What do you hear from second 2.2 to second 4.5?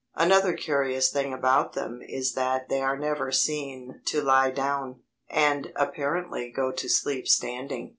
that they are never seen to lie